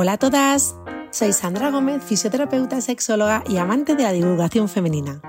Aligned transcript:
Hola 0.00 0.12
a 0.12 0.16
todas, 0.16 0.76
soy 1.10 1.32
Sandra 1.32 1.72
Gómez, 1.72 2.04
fisioterapeuta, 2.04 2.80
sexóloga 2.80 3.42
y 3.48 3.56
amante 3.56 3.96
de 3.96 4.04
la 4.04 4.12
divulgación 4.12 4.68
femenina. 4.68 5.20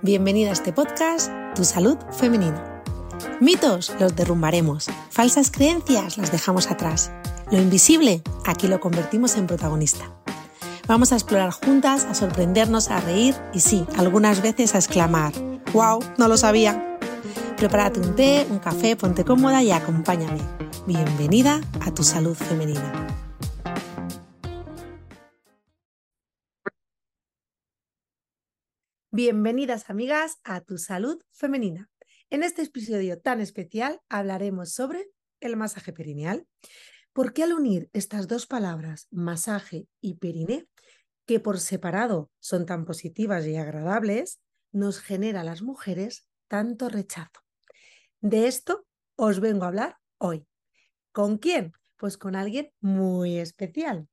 Bienvenida 0.00 0.48
a 0.48 0.54
este 0.54 0.72
podcast, 0.72 1.30
Tu 1.54 1.62
Salud 1.62 1.98
Femenina. 2.10 2.82
Mitos 3.38 3.92
los 4.00 4.16
derrumbaremos, 4.16 4.86
falsas 5.10 5.50
creencias 5.50 6.16
las 6.16 6.32
dejamos 6.32 6.70
atrás. 6.70 7.12
Lo 7.50 7.60
invisible, 7.60 8.22
aquí 8.46 8.66
lo 8.66 8.80
convertimos 8.80 9.36
en 9.36 9.46
protagonista. 9.46 10.10
Vamos 10.88 11.12
a 11.12 11.16
explorar 11.16 11.50
juntas, 11.50 12.06
a 12.06 12.14
sorprendernos, 12.14 12.88
a 12.88 13.00
reír 13.00 13.34
y 13.52 13.60
sí, 13.60 13.84
algunas 13.98 14.40
veces 14.40 14.74
a 14.74 14.78
exclamar, 14.78 15.34
¡Wow! 15.74 16.02
No 16.16 16.28
lo 16.28 16.38
sabía. 16.38 16.98
Prepárate 17.58 18.00
un 18.00 18.16
té, 18.16 18.46
un 18.48 18.58
café, 18.58 18.96
ponte 18.96 19.22
cómoda 19.22 19.62
y 19.62 19.70
acompáñame. 19.70 20.40
Bienvenida 20.86 21.60
a 21.82 21.92
tu 21.92 22.02
salud 22.02 22.34
femenina. 22.34 23.03
Bienvenidas 29.16 29.90
amigas 29.90 30.40
a 30.42 30.62
tu 30.62 30.76
salud 30.76 31.22
femenina. 31.30 31.88
En 32.30 32.42
este 32.42 32.62
episodio 32.62 33.20
tan 33.20 33.40
especial 33.40 34.00
hablaremos 34.08 34.72
sobre 34.72 35.08
el 35.38 35.56
masaje 35.56 35.92
perineal. 35.92 36.48
¿Por 37.12 37.32
qué 37.32 37.44
al 37.44 37.52
unir 37.52 37.88
estas 37.92 38.26
dos 38.26 38.48
palabras, 38.48 39.06
masaje 39.12 39.86
y 40.00 40.14
periné, 40.14 40.66
que 41.26 41.38
por 41.38 41.60
separado 41.60 42.32
son 42.40 42.66
tan 42.66 42.84
positivas 42.84 43.46
y 43.46 43.54
agradables, 43.54 44.40
nos 44.72 44.98
genera 44.98 45.44
las 45.44 45.62
mujeres 45.62 46.28
tanto 46.48 46.88
rechazo? 46.88 47.40
De 48.20 48.48
esto 48.48 48.84
os 49.14 49.38
vengo 49.38 49.62
a 49.62 49.68
hablar 49.68 49.96
hoy. 50.18 50.44
¿Con 51.12 51.38
quién? 51.38 51.72
Pues 51.98 52.18
con 52.18 52.34
alguien 52.34 52.72
muy 52.80 53.38
especial. 53.38 54.08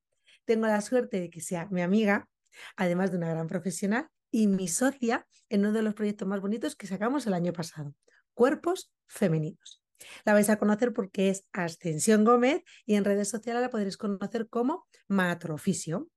Tengo 0.46 0.68
la 0.68 0.80
suerte 0.82 1.20
de 1.20 1.32
que 1.32 1.42
sea 1.42 1.68
mi 1.72 1.82
amiga, 1.82 2.30
además 2.76 3.10
de 3.10 3.18
una 3.18 3.32
gran 3.32 3.48
profesional, 3.48 4.08
y 4.32 4.48
mi 4.48 4.68
socia 4.68 5.28
en 5.50 5.62
uno 5.62 5.74
de 5.74 5.84
los 5.84 5.94
proyectos 5.94 6.28
más 6.28 6.42
bonitos 6.42 6.76
que 6.76 6.88
sacamos 6.88 7.28
el 7.28 7.34
año 7.34 7.54
pasado, 7.54 7.94
Cuerpos 8.34 8.92
Femeninos. 9.08 9.84
La 10.26 10.34
vais 10.34 10.50
a 10.50 10.58
conocer 10.58 10.94
porque 10.94 11.30
es 11.30 11.46
Ascensión 11.52 12.24
Gómez 12.24 12.64
y 12.86 12.96
en 12.96 13.06
redes 13.06 13.30
sociales 13.30 13.62
la 13.62 13.70
podréis 13.70 13.98
conocer 13.98 14.48
como 14.50 14.88
Matrofisio. 15.08 16.10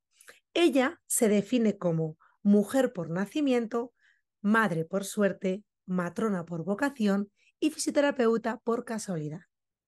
Ella 0.55 1.03
se 1.07 1.29
define 1.29 1.77
como 1.77 2.17
mujer 2.43 2.93
por 2.93 3.11
nacimiento, 3.11 3.93
madre 4.41 4.85
por 4.85 5.05
suerte, 5.05 5.65
matrona 5.87 6.47
por 6.47 6.65
vocación 6.65 7.31
y 7.61 7.71
fisioterapeuta 7.71 8.59
por 8.59 8.85
casualidad. 8.85 9.41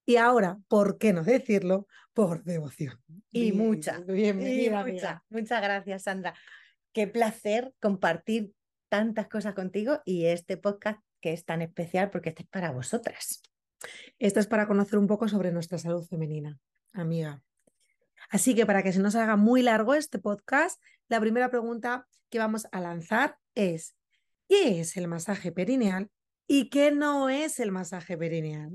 Y 0.05 0.17
ahora, 0.17 0.59
¿por 0.69 0.99
qué 0.99 1.13
no 1.13 1.25
decirlo? 1.25 1.89
Por 2.13 2.45
devoción. 2.45 3.01
Y 3.31 3.53
mucha. 3.53 4.01
Bienvenida. 4.01 4.85
mucha. 4.85 5.25
Muchas 5.31 5.63
gracias, 5.63 6.05
Sandra. 6.05 6.35
Qué 6.97 7.07
placer 7.07 7.75
compartir 7.79 8.55
tantas 8.89 9.29
cosas 9.29 9.53
contigo 9.53 10.01
y 10.07 10.25
este 10.25 10.57
podcast 10.57 10.99
que 11.21 11.35
es 11.35 11.45
tan 11.45 11.61
especial 11.61 12.09
porque 12.09 12.31
este 12.31 12.45
es 12.45 12.49
para 12.49 12.71
vosotras. 12.71 13.43
Esto 14.19 14.41
es 14.41 14.47
para 14.47 14.67
conocer 14.67 14.99
un 14.99 15.07
poco 15.07 15.29
sobre 15.29 15.53
nuestra 15.53 15.77
salud 15.77 16.07
femenina, 16.07 16.59
amiga. 16.95 17.43
Así 18.31 18.55
que 18.55 18.65
para 18.65 18.83
que 18.83 18.95
se 18.95 19.01
nos 19.01 19.15
haga 19.15 19.37
muy 19.37 19.61
largo 19.61 19.93
este 19.95 20.19
podcast, 20.19 20.83
la 21.09 21.21
primera 21.21 21.51
pregunta 21.51 22.09
que 22.31 22.39
vamos 22.39 22.67
a 22.73 22.81
lanzar 22.81 23.37
es, 23.55 23.95
¿qué 24.49 24.81
es 24.81 24.97
el 24.97 25.07
masaje 25.07 25.53
perineal 25.53 26.09
y 26.47 26.71
qué 26.71 26.93
no 26.93 27.29
es 27.29 27.61
el 27.61 27.73
masaje 27.73 28.17
perineal? 28.17 28.71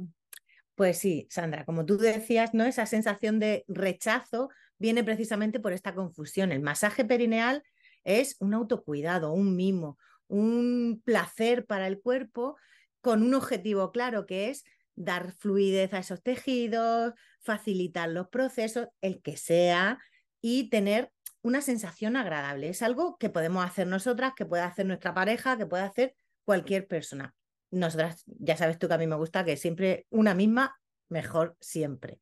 Pues 0.75 0.99
sí, 0.99 1.25
Sandra, 1.31 1.65
como 1.65 1.87
tú 1.87 1.97
decías, 1.97 2.53
¿no? 2.53 2.65
Esa 2.65 2.85
sensación 2.85 3.39
de 3.39 3.65
rechazo 3.67 4.49
viene 4.77 5.03
precisamente 5.03 5.59
por 5.59 5.73
esta 5.73 5.95
confusión. 5.95 6.51
El 6.51 6.61
masaje 6.61 7.03
perineal 7.03 7.63
es 8.03 8.35
un 8.39 8.53
autocuidado, 8.53 9.33
un 9.33 9.55
mimo, 9.55 9.97
un 10.27 11.01
placer 11.03 11.65
para 11.65 11.87
el 11.87 12.01
cuerpo 12.01 12.57
con 13.01 13.23
un 13.23 13.33
objetivo 13.33 13.91
claro 13.91 14.25
que 14.25 14.49
es 14.49 14.63
dar 14.95 15.33
fluidez 15.33 15.93
a 15.93 15.99
esos 15.99 16.21
tejidos, 16.21 17.13
facilitar 17.39 18.09
los 18.09 18.27
procesos, 18.29 18.87
el 19.01 19.21
que 19.21 19.37
sea, 19.37 19.99
y 20.41 20.69
tener 20.69 21.11
una 21.41 21.61
sensación 21.61 22.15
agradable. 22.15 22.69
Es 22.69 22.81
algo 22.81 23.17
que 23.17 23.29
podemos 23.29 23.65
hacer 23.65 23.87
nosotras, 23.87 24.33
que 24.35 24.45
puede 24.45 24.63
hacer 24.63 24.85
nuestra 24.85 25.13
pareja, 25.13 25.57
que 25.57 25.65
puede 25.65 25.83
hacer 25.83 26.15
cualquier 26.43 26.87
persona. 26.87 27.33
Nosotras, 27.71 28.23
ya 28.25 28.57
sabes 28.57 28.77
tú 28.77 28.87
que 28.87 28.93
a 28.93 28.97
mí 28.97 29.07
me 29.07 29.15
gusta 29.15 29.45
que 29.45 29.57
siempre 29.57 30.05
una 30.09 30.35
misma, 30.35 30.79
mejor 31.09 31.57
siempre. 31.59 32.19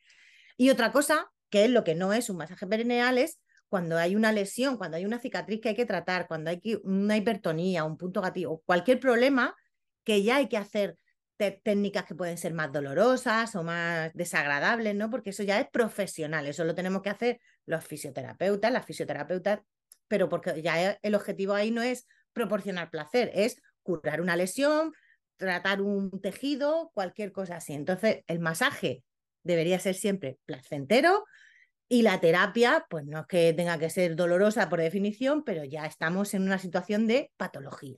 Y 0.57 0.69
otra 0.69 0.91
cosa, 0.91 1.31
que 1.49 1.65
es 1.65 1.71
lo 1.71 1.83
que 1.83 1.95
no 1.95 2.13
es 2.13 2.29
un 2.29 2.37
masaje 2.37 2.67
perineal, 2.67 3.17
es 3.17 3.39
cuando 3.69 3.97
hay 3.97 4.15
una 4.15 4.31
lesión, 4.31 4.77
cuando 4.77 4.97
hay 4.97 5.05
una 5.05 5.19
cicatriz 5.19 5.61
que 5.61 5.69
hay 5.69 5.75
que 5.75 5.85
tratar, 5.85 6.27
cuando 6.27 6.49
hay 6.49 6.61
una 6.83 7.15
hipertonía, 7.15 7.83
un 7.83 7.97
punto 7.97 8.21
gatillo, 8.21 8.61
cualquier 8.65 8.99
problema 8.99 9.55
que 10.03 10.23
ya 10.23 10.37
hay 10.37 10.47
que 10.47 10.57
hacer 10.57 10.97
técnicas 11.37 12.03
que 12.03 12.15
pueden 12.15 12.37
ser 12.37 12.53
más 12.53 12.71
dolorosas 12.71 13.55
o 13.55 13.63
más 13.63 14.11
desagradables, 14.13 14.93
¿no? 14.95 15.09
Porque 15.09 15.29
eso 15.29 15.43
ya 15.43 15.59
es 15.59 15.69
profesional, 15.69 16.47
eso 16.47 16.65
lo 16.65 16.75
tenemos 16.75 17.01
que 17.01 17.09
hacer 17.09 17.39
los 17.65 17.85
fisioterapeutas, 17.85 18.71
las 18.71 18.85
fisioterapeutas, 18.85 19.59
pero 20.09 20.27
porque 20.27 20.61
ya 20.61 20.97
el 21.01 21.15
objetivo 21.15 21.53
ahí 21.53 21.71
no 21.71 21.81
es 21.81 22.07
proporcionar 22.33 22.89
placer, 22.89 23.31
es 23.33 23.61
curar 23.83 24.19
una 24.19 24.35
lesión, 24.35 24.91
tratar 25.37 25.81
un 25.81 26.19
tejido, 26.19 26.91
cualquier 26.93 27.31
cosa 27.31 27.57
así. 27.57 27.73
Entonces, 27.73 28.23
el 28.27 28.39
masaje 28.39 29.03
debería 29.43 29.79
ser 29.79 29.95
siempre 29.95 30.37
placentero, 30.45 31.23
y 31.89 32.03
la 32.03 32.19
terapia, 32.21 32.85
pues 32.89 33.05
no 33.05 33.21
es 33.21 33.27
que 33.27 33.51
tenga 33.53 33.79
que 33.79 33.89
ser 33.89 34.15
dolorosa 34.15 34.69
por 34.69 34.79
definición, 34.79 35.43
pero 35.43 35.63
ya 35.65 35.85
estamos 35.85 36.33
en 36.33 36.43
una 36.43 36.59
situación 36.59 37.07
de 37.07 37.31
patología. 37.35 37.97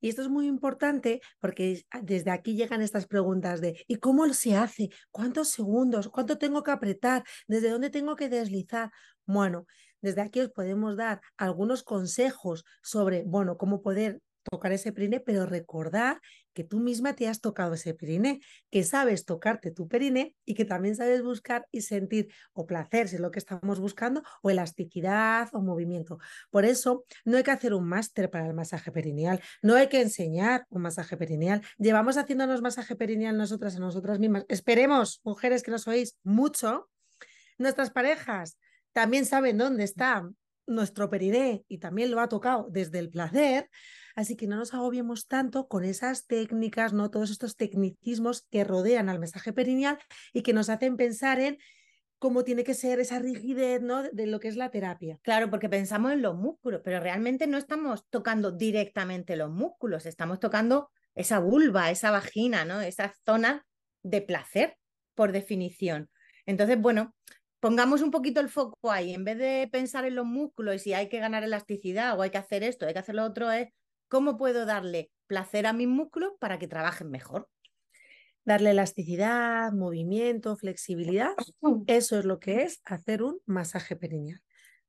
Y 0.00 0.08
esto 0.08 0.22
es 0.22 0.28
muy 0.28 0.46
importante 0.46 1.20
porque 1.40 1.84
desde 2.02 2.30
aquí 2.30 2.54
llegan 2.54 2.80
estas 2.82 3.06
preguntas 3.06 3.60
de 3.60 3.84
¿y 3.88 3.96
cómo 3.96 4.32
se 4.32 4.56
hace? 4.56 4.90
¿Cuántos 5.10 5.48
segundos? 5.48 6.08
¿Cuánto 6.08 6.38
tengo 6.38 6.62
que 6.62 6.70
apretar? 6.70 7.24
¿Desde 7.48 7.70
dónde 7.70 7.90
tengo 7.90 8.14
que 8.14 8.28
deslizar? 8.28 8.92
Bueno, 9.26 9.66
desde 10.00 10.20
aquí 10.22 10.40
os 10.40 10.50
podemos 10.50 10.96
dar 10.96 11.20
algunos 11.36 11.82
consejos 11.82 12.64
sobre, 12.82 13.24
bueno, 13.26 13.58
cómo 13.58 13.82
poder 13.82 14.20
tocar 14.50 14.72
ese 14.72 14.92
perine, 14.92 15.20
pero 15.20 15.46
recordar 15.46 16.20
que 16.54 16.64
tú 16.64 16.80
misma 16.80 17.14
te 17.14 17.28
has 17.28 17.40
tocado 17.40 17.74
ese 17.74 17.94
perine, 17.94 18.40
que 18.70 18.82
sabes 18.82 19.24
tocarte 19.24 19.70
tu 19.70 19.86
perine 19.88 20.34
y 20.44 20.54
que 20.54 20.64
también 20.64 20.96
sabes 20.96 21.22
buscar 21.22 21.66
y 21.70 21.82
sentir 21.82 22.32
o 22.52 22.66
placer, 22.66 23.08
si 23.08 23.16
es 23.16 23.20
lo 23.20 23.30
que 23.30 23.38
estamos 23.38 23.78
buscando, 23.78 24.22
o 24.42 24.50
elasticidad 24.50 25.48
o 25.52 25.62
movimiento. 25.62 26.18
Por 26.50 26.64
eso 26.64 27.04
no 27.24 27.36
hay 27.36 27.42
que 27.44 27.52
hacer 27.52 27.74
un 27.74 27.86
máster 27.86 28.30
para 28.30 28.46
el 28.46 28.54
masaje 28.54 28.90
perineal, 28.90 29.40
no 29.62 29.76
hay 29.76 29.88
que 29.88 30.00
enseñar 30.00 30.66
un 30.70 30.82
masaje 30.82 31.16
perineal. 31.16 31.62
Llevamos 31.78 32.16
haciéndonos 32.16 32.62
masaje 32.62 32.96
perineal 32.96 33.36
nosotras 33.36 33.76
a 33.76 33.80
nosotras 33.80 34.18
mismas. 34.18 34.44
Esperemos, 34.48 35.20
mujeres 35.24 35.62
que 35.62 35.70
nos 35.70 35.86
oís 35.86 36.18
mucho, 36.24 36.90
nuestras 37.58 37.90
parejas 37.90 38.58
también 38.92 39.26
saben 39.26 39.58
dónde 39.58 39.84
está 39.84 40.28
nuestro 40.68 41.10
periné 41.10 41.64
y 41.66 41.78
también 41.78 42.10
lo 42.10 42.20
ha 42.20 42.28
tocado 42.28 42.68
desde 42.70 42.98
el 42.98 43.10
placer, 43.10 43.68
así 44.14 44.36
que 44.36 44.46
no 44.46 44.56
nos 44.56 44.74
agobiemos 44.74 45.26
tanto 45.26 45.66
con 45.66 45.84
esas 45.84 46.26
técnicas, 46.26 46.92
no 46.92 47.10
todos 47.10 47.30
estos 47.30 47.56
tecnicismos 47.56 48.46
que 48.50 48.64
rodean 48.64 49.08
al 49.08 49.18
mensaje 49.18 49.52
perineal 49.52 49.98
y 50.32 50.42
que 50.42 50.52
nos 50.52 50.68
hacen 50.68 50.96
pensar 50.96 51.40
en 51.40 51.58
cómo 52.18 52.44
tiene 52.44 52.64
que 52.64 52.74
ser 52.74 53.00
esa 53.00 53.18
rigidez 53.18 53.80
¿no? 53.80 54.02
de 54.02 54.26
lo 54.26 54.40
que 54.40 54.48
es 54.48 54.56
la 54.56 54.70
terapia. 54.70 55.18
Claro, 55.22 55.50
porque 55.50 55.68
pensamos 55.68 56.12
en 56.12 56.22
los 56.22 56.36
músculos, 56.36 56.80
pero 56.84 57.00
realmente 57.00 57.46
no 57.46 57.58
estamos 57.58 58.06
tocando 58.10 58.50
directamente 58.50 59.36
los 59.36 59.50
músculos, 59.50 60.06
estamos 60.06 60.40
tocando 60.40 60.90
esa 61.14 61.38
vulva, 61.38 61.90
esa 61.90 62.10
vagina, 62.10 62.64
¿no? 62.64 62.80
Esa 62.80 63.12
zona 63.24 63.66
de 64.02 64.20
placer, 64.20 64.76
por 65.14 65.32
definición. 65.32 66.10
Entonces, 66.46 66.80
bueno, 66.80 67.14
pongamos 67.60 68.02
un 68.02 68.10
poquito 68.10 68.40
el 68.40 68.48
foco 68.48 68.90
ahí, 68.90 69.14
en 69.14 69.24
vez 69.24 69.38
de 69.38 69.68
pensar 69.70 70.04
en 70.04 70.14
los 70.14 70.26
músculos 70.26 70.76
y 70.76 70.78
si 70.78 70.94
hay 70.94 71.08
que 71.08 71.18
ganar 71.20 71.44
elasticidad 71.44 72.18
o 72.18 72.22
hay 72.22 72.30
que 72.30 72.38
hacer 72.38 72.62
esto, 72.62 72.86
hay 72.86 72.92
que 72.92 73.00
hacer 73.00 73.14
lo 73.14 73.24
otro, 73.24 73.50
es 73.50 73.68
cómo 74.08 74.36
puedo 74.36 74.66
darle 74.66 75.10
placer 75.26 75.66
a 75.66 75.72
mis 75.72 75.88
músculos 75.88 76.32
para 76.40 76.58
que 76.58 76.68
trabajen 76.68 77.10
mejor. 77.10 77.48
Darle 78.44 78.70
elasticidad, 78.70 79.72
movimiento, 79.72 80.56
flexibilidad, 80.56 81.34
eso 81.86 82.18
es 82.18 82.24
lo 82.24 82.40
que 82.40 82.62
es 82.62 82.80
hacer 82.84 83.22
un 83.22 83.40
masaje 83.46 83.96
perineal 83.96 84.40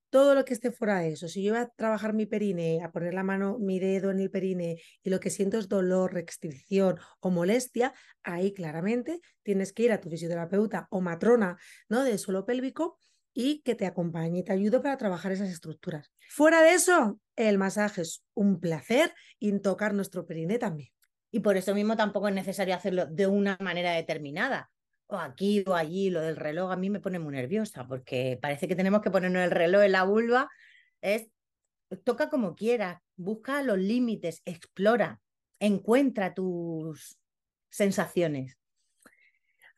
todo 0.09 0.35
lo 0.35 0.45
que 0.45 0.53
esté 0.53 0.71
fuera 0.71 0.99
de 0.99 1.13
eso. 1.13 1.27
Si 1.27 1.43
yo 1.43 1.53
voy 1.53 1.61
a 1.61 1.67
trabajar 1.67 2.13
mi 2.13 2.25
perine, 2.25 2.83
a 2.83 2.91
poner 2.91 3.13
la 3.13 3.23
mano, 3.23 3.57
mi 3.59 3.79
dedo 3.79 4.11
en 4.11 4.19
el 4.19 4.31
perine 4.31 4.81
y 5.03 5.09
lo 5.09 5.19
que 5.19 5.29
siento 5.29 5.57
es 5.57 5.67
dolor, 5.67 6.13
restricción 6.13 6.97
o 7.19 7.29
molestia, 7.29 7.93
ahí 8.23 8.53
claramente 8.53 9.21
tienes 9.43 9.73
que 9.73 9.83
ir 9.83 9.91
a 9.91 10.01
tu 10.01 10.09
fisioterapeuta 10.09 10.87
o 10.89 11.01
matrona 11.01 11.57
¿no? 11.87 12.03
del 12.03 12.19
suelo 12.19 12.45
pélvico 12.45 12.97
y 13.33 13.61
que 13.61 13.75
te 13.75 13.85
acompañe 13.85 14.39
y 14.39 14.43
te 14.43 14.53
ayude 14.53 14.79
para 14.79 14.97
trabajar 14.97 15.31
esas 15.31 15.49
estructuras. 15.49 16.11
Fuera 16.29 16.61
de 16.61 16.73
eso, 16.73 17.19
el 17.35 17.57
masaje 17.57 18.01
es 18.01 18.23
un 18.33 18.59
placer 18.59 19.13
y 19.39 19.57
tocar 19.59 19.93
nuestro 19.93 20.25
perine 20.25 20.57
también. 20.57 20.89
Y 21.31 21.41
por 21.41 21.57
eso 21.57 21.75
mismo 21.75 21.95
tampoco 21.95 22.27
es 22.27 22.33
necesario 22.33 22.75
hacerlo 22.75 23.05
de 23.05 23.27
una 23.27 23.55
manera 23.61 23.91
determinada 23.91 24.69
o 25.09 25.17
aquí 25.17 25.63
o 25.65 25.73
allí, 25.73 26.11
lo 26.11 26.21
del 26.21 26.35
reloj 26.35 26.71
a 26.71 26.75
mí 26.75 26.89
me 26.89 26.99
pone 26.99 27.17
muy 27.17 27.33
nerviosa 27.33 27.87
porque 27.87 28.37
parece 28.39 28.67
que 28.67 28.75
tenemos 28.75 29.01
que 29.01 29.09
ponernos 29.09 29.43
el 29.43 29.51
reloj 29.51 29.81
en 29.81 29.91
la 29.91 30.03
vulva. 30.03 30.49
Es, 31.01 31.31
toca 32.03 32.29
como 32.29 32.55
quieras, 32.55 33.01
busca 33.15 33.63
los 33.63 33.79
límites, 33.79 34.43
explora, 34.45 35.19
encuentra 35.59 36.35
tus 36.35 37.17
sensaciones. 37.69 38.57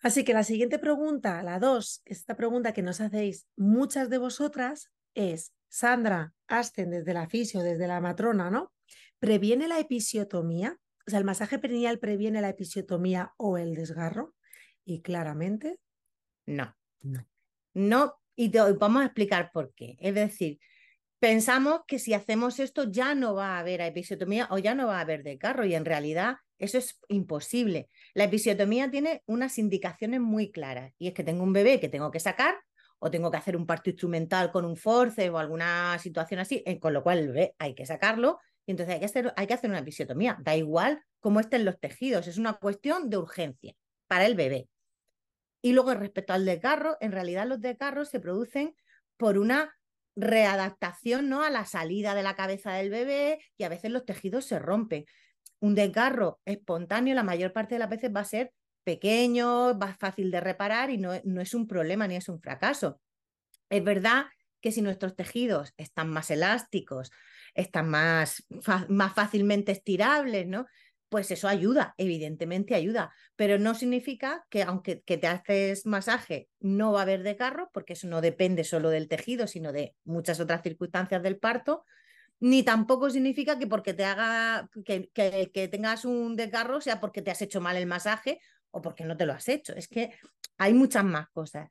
Así 0.03 0.25
que 0.25 0.33
la 0.33 0.43
siguiente 0.43 0.79
pregunta, 0.79 1.41
la 1.43 1.59
dos, 1.59 2.01
esta 2.05 2.35
pregunta 2.35 2.73
que 2.73 2.81
nos 2.81 2.99
hacéis 2.99 3.47
muchas 3.55 4.09
de 4.09 4.17
vosotras 4.17 4.91
es, 5.13 5.53
Sandra, 5.69 6.33
Asten 6.47 6.91
desde 6.91 7.13
la 7.13 7.29
fisio, 7.29 7.61
desde 7.61 7.87
la 7.87 8.01
matrona, 8.01 8.51
¿no? 8.51 8.73
¿Previene 9.19 9.69
la 9.69 9.79
episiotomía? 9.79 10.77
O 11.07 11.09
sea, 11.09 11.19
¿el 11.19 11.25
masaje 11.25 11.57
perineal 11.57 11.99
previene 11.99 12.41
la 12.41 12.49
episiotomía 12.49 13.31
o 13.37 13.57
el 13.57 13.75
desgarro? 13.75 14.35
Y 14.91 15.01
claramente... 15.01 15.79
No, 16.45 16.75
no. 17.01 17.25
No, 17.73 18.15
y 18.35 18.49
te, 18.49 18.59
vamos 18.73 19.03
a 19.03 19.05
explicar 19.05 19.51
por 19.53 19.73
qué. 19.73 19.95
Es 20.01 20.13
decir, 20.15 20.59
pensamos 21.17 21.81
que 21.87 21.97
si 21.97 22.13
hacemos 22.13 22.59
esto 22.59 22.91
ya 22.91 23.15
no 23.15 23.33
va 23.33 23.55
a 23.55 23.59
haber 23.59 23.79
episiotomía 23.79 24.49
o 24.51 24.57
ya 24.57 24.75
no 24.75 24.87
va 24.87 24.97
a 24.97 25.01
haber 25.01 25.23
desgarro 25.23 25.65
y 25.65 25.75
en 25.75 25.85
realidad 25.85 26.35
eso 26.57 26.77
es 26.77 26.99
imposible. 27.07 27.87
La 28.13 28.25
episiotomía 28.25 28.91
tiene 28.91 29.23
unas 29.27 29.57
indicaciones 29.57 30.19
muy 30.19 30.51
claras 30.51 30.93
y 30.97 31.07
es 31.07 31.13
que 31.13 31.23
tengo 31.23 31.43
un 31.43 31.53
bebé 31.53 31.79
que 31.79 31.87
tengo 31.87 32.11
que 32.11 32.19
sacar 32.19 32.55
o 32.99 33.09
tengo 33.09 33.31
que 33.31 33.37
hacer 33.37 33.55
un 33.55 33.65
parto 33.65 33.89
instrumental 33.89 34.51
con 34.51 34.65
un 34.65 34.75
force 34.75 35.29
o 35.29 35.37
alguna 35.37 35.97
situación 35.99 36.41
así, 36.41 36.63
eh, 36.65 36.79
con 36.79 36.91
lo 36.91 37.01
cual 37.01 37.19
el 37.19 37.27
bebé 37.29 37.55
hay 37.59 37.75
que 37.75 37.85
sacarlo 37.85 38.39
y 38.65 38.71
entonces 38.71 38.95
hay 38.95 38.99
que 38.99 39.05
hacer, 39.05 39.33
hay 39.37 39.47
que 39.47 39.53
hacer 39.53 39.69
una 39.69 39.79
episiotomía. 39.79 40.37
Da 40.41 40.57
igual 40.57 41.01
cómo 41.21 41.39
estén 41.39 41.63
los 41.63 41.79
tejidos, 41.79 42.27
es 42.27 42.37
una 42.37 42.53
cuestión 42.55 43.09
de 43.09 43.17
urgencia 43.17 43.73
para 44.07 44.25
el 44.25 44.35
bebé. 44.35 44.67
Y 45.61 45.73
luego 45.73 45.93
respecto 45.93 46.33
al 46.33 46.45
desgarro, 46.45 46.97
en 46.99 47.11
realidad 47.11 47.47
los 47.47 47.61
desgarros 47.61 48.09
se 48.09 48.19
producen 48.19 48.75
por 49.17 49.37
una 49.37 49.75
readaptación 50.15 51.29
¿no? 51.29 51.43
a 51.43 51.49
la 51.49 51.65
salida 51.65 52.15
de 52.15 52.23
la 52.23 52.35
cabeza 52.35 52.73
del 52.73 52.89
bebé 52.89 53.39
y 53.57 53.63
a 53.63 53.69
veces 53.69 53.91
los 53.91 54.05
tejidos 54.05 54.45
se 54.45 54.59
rompen 54.59 55.05
un 55.61 55.75
desgarro 55.75 56.41
espontáneo 56.43 57.15
la 57.15 57.23
mayor 57.23 57.53
parte 57.53 57.75
de 57.75 57.79
las 57.79 57.89
veces 57.89 58.11
va 58.13 58.21
a 58.21 58.25
ser 58.25 58.51
pequeño, 58.83 59.77
va 59.77 59.93
fácil 59.93 60.31
de 60.31 60.41
reparar 60.41 60.89
y 60.89 60.97
no, 60.97 61.11
no 61.23 61.39
es 61.39 61.53
un 61.53 61.67
problema 61.67 62.07
ni 62.07 62.15
es 62.15 62.27
un 62.27 62.41
fracaso. 62.41 62.99
Es 63.69 63.83
verdad 63.83 64.25
que 64.59 64.71
si 64.71 64.81
nuestros 64.81 65.15
tejidos 65.15 65.73
están 65.77 66.09
más 66.09 66.31
elásticos, 66.31 67.11
están 67.53 67.89
más, 67.89 68.43
más 68.89 69.13
fácilmente 69.13 69.71
estirables, 69.71 70.47
¿no? 70.47 70.65
Pues 71.11 71.29
eso 71.29 71.49
ayuda, 71.49 71.93
evidentemente 71.97 72.73
ayuda, 72.73 73.13
pero 73.35 73.59
no 73.59 73.75
significa 73.75 74.45
que 74.49 74.63
aunque 74.63 75.01
que 75.01 75.17
te 75.17 75.27
haces 75.27 75.85
masaje 75.85 76.47
no 76.61 76.93
va 76.93 76.99
a 76.99 77.01
haber 77.01 77.21
desgarro, 77.21 77.69
porque 77.73 77.93
eso 77.93 78.07
no 78.07 78.21
depende 78.21 78.63
solo 78.63 78.89
del 78.89 79.09
tejido, 79.09 79.45
sino 79.45 79.73
de 79.73 79.93
muchas 80.05 80.39
otras 80.39 80.63
circunstancias 80.63 81.21
del 81.21 81.37
parto, 81.37 81.83
ni 82.39 82.63
tampoco 82.63 83.09
significa 83.09 83.59
que 83.59 83.67
porque 83.67 83.93
te 83.93 84.05
haga, 84.05 84.69
que, 84.85 85.09
que, 85.13 85.67
tengas 85.67 86.05
un 86.05 86.37
desgarro 86.37 86.79
sea 86.79 87.01
porque 87.01 87.21
te 87.21 87.29
has 87.29 87.41
hecho 87.41 87.59
mal 87.59 87.75
el 87.75 87.87
masaje 87.87 88.39
o 88.71 88.81
porque 88.81 89.03
no 89.03 89.17
te 89.17 89.25
lo 89.25 89.33
has 89.33 89.49
hecho. 89.49 89.75
Es 89.75 89.89
que 89.89 90.11
hay 90.57 90.73
muchas 90.73 91.03
más 91.03 91.27
cosas 91.31 91.69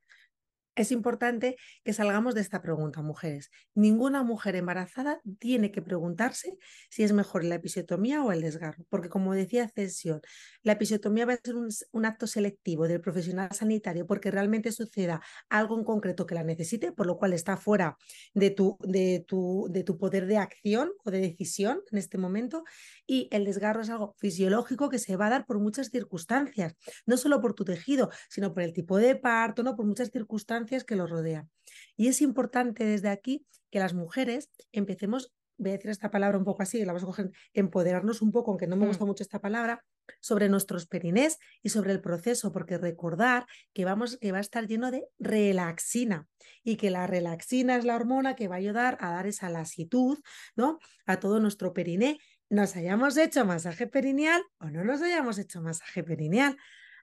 es 0.81 0.93
importante 0.93 1.57
que 1.85 1.93
salgamos 1.93 2.35
de 2.35 2.41
esta 2.41 2.63
pregunta, 2.63 3.03
mujeres. 3.03 3.51
Ninguna 3.75 4.23
mujer 4.23 4.57
embarazada 4.57 5.21
tiene 5.39 5.71
que 5.73 5.83
preguntarse 5.83 6.57
si 6.89 7.03
es 7.03 7.13
mejor 7.13 7.45
la 7.45 7.57
episiotomía 7.57 8.25
o 8.25 8.33
el 8.33 8.41
desgarro, 8.41 8.85
porque 8.89 9.11
como 9.11 9.35
decía 9.35 9.69
Cesión, 9.69 10.23
la 10.63 10.73
episiotomía 10.73 11.27
va 11.27 11.35
a 11.35 11.41
ser 11.45 11.57
un, 11.57 12.05
acto 12.07 12.27
selectivo 12.27 12.89
del 12.89 13.03
profesional 13.03 13.53
sanitario 13.53 14.07
porque 14.07 14.31
realmente 14.31 14.73
suceda 14.73 15.21
algo 15.51 15.79
en 15.79 15.85
concreto 15.85 16.27
que 16.27 16.35
la 16.35 16.45
necesite, 16.45 16.93
por 16.93 17.07
lo 17.07 17.19
cual 17.19 17.35
está 17.35 17.59
fuera 17.59 17.99
de 18.33 18.51
tu, 18.51 18.79
de 18.81 19.23
tu, 19.29 19.69
de 19.71 19.85
tu 19.85 19.99
poder 19.99 20.27
de 20.27 20.39
acción 20.39 20.93
o 21.05 21.11
de 21.11 21.21
decisión 21.21 21.83
en 21.93 21.99
este 21.99 22.17
momento, 22.17 22.65
y 23.07 23.29
el 23.33 23.45
desgarro 23.45 23.83
es 23.83 23.91
algo 23.91 24.15
fisiológico 24.19 24.89
que 24.89 24.99
se 24.99 25.17
va 25.17 25.27
a 25.27 25.31
dar 25.31 25.47
por 25.47 25.59
muchas 25.59 25.91
circunstancias, 25.91 26.75
no 27.05 27.19
solo 27.19 27.43
por 27.43 27.53
tu 27.53 27.67
tejido, 27.67 28.11
sino 28.31 28.55
por 28.55 28.63
el 28.63 28.73
tipo 28.73 28.97
de 28.97 29.15
parto, 29.15 29.63
no 29.63 29.77
por 29.77 29.85
muchas 29.85 30.11
circunstancias 30.11 30.70
que 30.85 30.97
lo 30.97 31.07
rodean. 31.07 31.51
Y 31.97 32.09
es 32.09 32.21
importante 32.23 32.85
desde 32.85 33.09
aquí 33.09 33.47
que 33.71 33.79
las 33.79 33.95
mujeres 33.95 34.51
empecemos, 34.73 35.33
voy 35.59 35.71
a 35.71 35.75
decir 35.75 35.91
esta 35.91 36.11
palabra 36.11 36.39
un 36.39 36.45
poco 36.45 36.63
así, 36.63 36.79
la 36.85 36.93
vamos 36.93 37.03
a 37.03 37.07
coger, 37.07 37.31
empoderarnos 37.53 38.23
un 38.23 38.33
poco, 38.33 38.51
aunque 38.51 38.67
no 38.67 38.77
me 38.77 38.87
gusta 38.87 39.05
mm. 39.05 39.09
mucho 39.09 39.23
esta 39.23 39.41
palabra, 39.41 39.85
sobre 40.21 40.49
nuestros 40.49 40.87
perinés 40.87 41.39
y 41.63 41.69
sobre 41.69 41.93
el 41.93 42.01
proceso, 42.01 42.53
porque 42.53 42.79
recordar 42.79 43.47
que, 43.73 43.85
vamos, 43.85 44.19
que 44.19 44.33
va 44.33 44.39
a 44.39 44.41
estar 44.41 44.67
lleno 44.67 44.91
de 44.91 45.07
relaxina 45.19 46.27
y 46.65 46.77
que 46.77 46.91
la 46.91 47.07
relaxina 47.07 47.77
es 47.77 47.85
la 47.85 47.95
hormona 47.95 48.35
que 48.35 48.49
va 48.49 48.57
a 48.57 48.59
ayudar 48.59 48.99
a 49.01 49.11
dar 49.11 49.27
esa 49.27 49.49
lasitud 49.49 50.19
¿no? 50.57 50.79
a 51.07 51.21
todo 51.21 51.39
nuestro 51.39 51.73
periné, 51.73 52.19
nos 52.49 52.75
hayamos 52.75 53.17
hecho 53.17 53.45
masaje 53.45 53.87
perineal 53.87 54.43
o 54.59 54.71
no 54.71 54.83
nos 54.85 55.01
hayamos 55.03 55.39
hecho 55.39 55.63
masaje 55.63 56.03
perineal. 56.03 56.57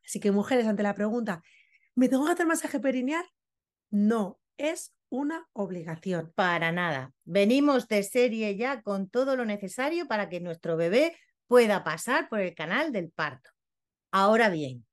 Así 0.05 0.19
que 0.19 0.31
mujeres, 0.31 0.67
ante 0.67 0.83
la 0.83 0.93
pregunta, 0.93 1.41
¿me 1.95 2.09
tengo 2.09 2.25
que 2.25 2.33
hacer 2.33 2.45
masaje 2.45 2.79
perineal? 2.79 3.25
No 3.89 4.39
es 4.57 4.93
una 5.09 5.47
obligación. 5.53 6.31
Para 6.35 6.71
nada. 6.71 7.13
Venimos 7.23 7.87
de 7.87 8.03
serie 8.03 8.55
ya 8.57 8.81
con 8.81 9.09
todo 9.09 9.35
lo 9.35 9.45
necesario 9.45 10.07
para 10.07 10.29
que 10.29 10.39
nuestro 10.39 10.77
bebé 10.77 11.15
pueda 11.47 11.83
pasar 11.83 12.29
por 12.29 12.39
el 12.39 12.53
canal 12.53 12.91
del 12.91 13.11
parto. 13.11 13.49
Ahora 14.11 14.49
bien, 14.49 14.85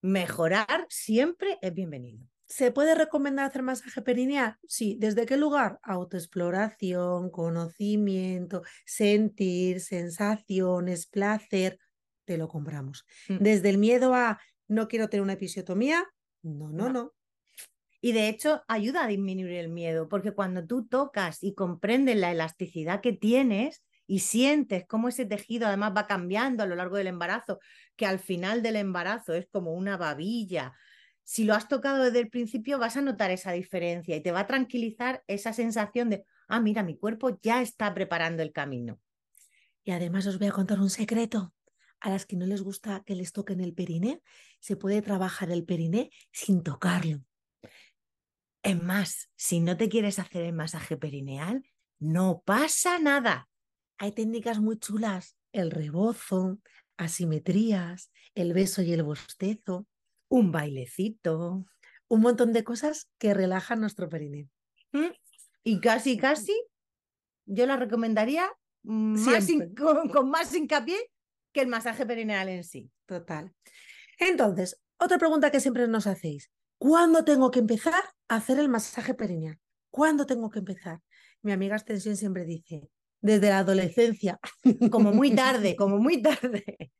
mejorar 0.00 0.86
siempre 0.88 1.58
es 1.60 1.74
bienvenido. 1.74 2.26
¿Se 2.46 2.72
puede 2.72 2.94
recomendar 2.94 3.44
hacer 3.44 3.62
masaje 3.62 4.00
perineal? 4.00 4.56
Sí. 4.66 4.96
¿Desde 4.98 5.26
qué 5.26 5.36
lugar? 5.36 5.78
Autoexploración, 5.82 7.30
conocimiento, 7.30 8.62
sentir, 8.86 9.82
sensaciones, 9.82 11.06
placer. 11.06 11.78
Te 12.24 12.38
lo 12.38 12.48
compramos. 12.48 13.04
Mm. 13.28 13.38
Desde 13.38 13.68
el 13.68 13.76
miedo 13.76 14.14
a 14.14 14.40
no 14.66 14.88
quiero 14.88 15.08
tener 15.08 15.22
una 15.22 15.34
episiotomía. 15.34 16.06
no, 16.42 16.70
no. 16.70 16.88
no. 16.88 17.17
Y 18.08 18.12
de 18.12 18.30
hecho 18.30 18.62
ayuda 18.68 19.04
a 19.04 19.06
disminuir 19.06 19.52
el 19.52 19.68
miedo, 19.68 20.08
porque 20.08 20.32
cuando 20.32 20.66
tú 20.66 20.86
tocas 20.86 21.42
y 21.42 21.54
comprendes 21.54 22.16
la 22.16 22.32
elasticidad 22.32 23.02
que 23.02 23.12
tienes 23.12 23.84
y 24.06 24.20
sientes 24.20 24.86
cómo 24.88 25.10
ese 25.10 25.26
tejido 25.26 25.66
además 25.66 25.92
va 25.94 26.06
cambiando 26.06 26.62
a 26.62 26.66
lo 26.66 26.74
largo 26.74 26.96
del 26.96 27.08
embarazo, 27.08 27.58
que 27.96 28.06
al 28.06 28.18
final 28.18 28.62
del 28.62 28.76
embarazo 28.76 29.34
es 29.34 29.46
como 29.52 29.74
una 29.74 29.98
babilla. 29.98 30.72
Si 31.22 31.44
lo 31.44 31.52
has 31.52 31.68
tocado 31.68 32.02
desde 32.02 32.20
el 32.20 32.30
principio 32.30 32.78
vas 32.78 32.96
a 32.96 33.02
notar 33.02 33.30
esa 33.30 33.52
diferencia 33.52 34.16
y 34.16 34.22
te 34.22 34.32
va 34.32 34.40
a 34.40 34.46
tranquilizar 34.46 35.22
esa 35.26 35.52
sensación 35.52 36.08
de, 36.08 36.24
ah, 36.48 36.60
mira, 36.60 36.82
mi 36.82 36.96
cuerpo 36.96 37.38
ya 37.42 37.60
está 37.60 37.92
preparando 37.92 38.42
el 38.42 38.52
camino. 38.52 38.98
Y 39.84 39.90
además 39.90 40.26
os 40.26 40.38
voy 40.38 40.48
a 40.48 40.52
contar 40.52 40.80
un 40.80 40.88
secreto. 40.88 41.52
A 42.00 42.08
las 42.08 42.24
que 42.24 42.36
no 42.36 42.46
les 42.46 42.62
gusta 42.62 43.02
que 43.04 43.14
les 43.14 43.32
toquen 43.32 43.60
el 43.60 43.74
periné, 43.74 44.22
se 44.60 44.76
puede 44.76 45.02
trabajar 45.02 45.50
el 45.50 45.66
periné 45.66 46.08
sin 46.32 46.62
tocarlo. 46.62 47.22
Es 48.62 48.82
más, 48.82 49.30
si 49.36 49.60
no 49.60 49.76
te 49.76 49.88
quieres 49.88 50.18
hacer 50.18 50.42
el 50.42 50.52
masaje 50.52 50.96
perineal, 50.96 51.62
no 51.98 52.42
pasa 52.44 52.98
nada. 52.98 53.48
Hay 53.98 54.12
técnicas 54.12 54.58
muy 54.60 54.78
chulas, 54.78 55.36
el 55.52 55.70
rebozo, 55.70 56.58
asimetrías, 56.96 58.10
el 58.34 58.52
beso 58.52 58.82
y 58.82 58.92
el 58.92 59.02
bostezo, 59.02 59.86
un 60.28 60.52
bailecito, 60.52 61.64
un 62.08 62.20
montón 62.20 62.52
de 62.52 62.64
cosas 62.64 63.08
que 63.18 63.34
relajan 63.34 63.80
nuestro 63.80 64.08
periné. 64.08 64.48
¿Mm? 64.92 65.12
Y 65.64 65.80
casi, 65.80 66.16
casi, 66.16 66.58
yo 67.46 67.66
la 67.66 67.76
recomendaría 67.76 68.50
con, 68.82 70.08
con 70.08 70.30
más 70.30 70.54
hincapié 70.54 70.98
que 71.52 71.60
el 71.60 71.68
masaje 71.68 72.06
perineal 72.06 72.48
en 72.48 72.64
sí. 72.64 72.90
Total. 73.06 73.52
Entonces, 74.18 74.80
otra 74.98 75.18
pregunta 75.18 75.50
que 75.50 75.60
siempre 75.60 75.86
nos 75.88 76.06
hacéis. 76.06 76.50
¿Cuándo 76.78 77.24
tengo 77.24 77.50
que 77.50 77.58
empezar 77.58 78.02
hacer 78.28 78.58
el 78.58 78.68
masaje 78.68 79.14
perineal? 79.14 79.58
¿Cuándo 79.90 80.26
tengo 80.26 80.50
que 80.50 80.60
empezar? 80.60 81.00
Mi 81.42 81.52
amiga 81.52 81.76
Extensión 81.76 82.16
siempre 82.16 82.44
dice, 82.44 82.88
desde 83.20 83.48
la 83.48 83.58
adolescencia. 83.58 84.38
Como 84.90 85.12
muy 85.12 85.34
tarde, 85.34 85.76
como 85.76 85.98
muy 85.98 86.22
tarde. 86.22 86.92